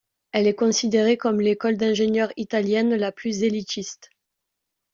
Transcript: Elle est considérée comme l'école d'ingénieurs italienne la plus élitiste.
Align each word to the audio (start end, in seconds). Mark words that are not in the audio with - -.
Elle 0.31 0.47
est 0.47 0.55
considérée 0.55 1.15
comme 1.15 1.39
l'école 1.41 1.77
d'ingénieurs 1.77 2.33
italienne 2.35 2.95
la 2.95 3.11
plus 3.11 3.43
élitiste. 3.43 4.09